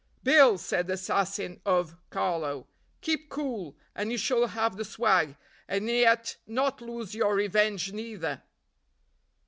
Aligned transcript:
"Bill," 0.23 0.57
said 0.57 0.87
the 0.87 0.93
assassin 0.95 1.61
of 1.63 1.95
Carlo, 2.09 2.65
"keep 3.01 3.29
cool, 3.29 3.77
and 3.93 4.11
you 4.11 4.17
shall 4.17 4.47
have 4.47 4.75
the 4.75 4.83
swag; 4.83 5.35
and 5.67 5.87
yet 5.87 6.37
not 6.47 6.81
lose 6.81 7.13
your 7.13 7.35
revenge 7.35 7.93
neither." 7.93 8.41